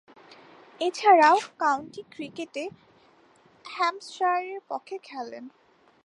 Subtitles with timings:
[0.81, 2.63] এছাড়াও, কাউন্টি ক্রিকেটে
[3.65, 5.43] হ্যাম্পশায়ারের পক্ষে খেলেন।